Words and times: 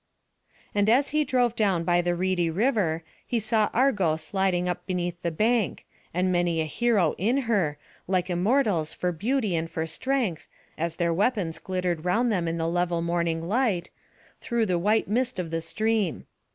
And 0.73 0.89
as 0.89 1.09
he 1.09 1.23
drove 1.23 1.55
down 1.55 1.83
by 1.83 2.01
the 2.01 2.15
reedy 2.15 2.49
river, 2.49 3.03
he 3.23 3.39
saw 3.39 3.69
Argo 3.71 4.15
sliding 4.15 4.67
up 4.67 4.83
beneath 4.87 5.21
the 5.21 5.29
bank, 5.29 5.85
and 6.11 6.31
many 6.31 6.59
a 6.59 6.65
hero 6.65 7.13
in 7.19 7.41
her, 7.45 7.77
like 8.07 8.27
immortals 8.27 8.95
for 8.95 9.11
beauty 9.11 9.55
and 9.55 9.69
for 9.69 9.85
strength, 9.85 10.47
as 10.75 10.95
their 10.95 11.13
weapons 11.13 11.59
glittered 11.59 12.03
round 12.03 12.31
them 12.31 12.47
in 12.47 12.57
the 12.57 12.67
level 12.67 13.03
morning 13.03 13.41
sunlight, 13.41 13.91
through 14.39 14.65
the 14.65 14.79
white 14.79 15.07
mist 15.07 15.37
of 15.37 15.51
the 15.51 15.61
stream. 15.61 16.25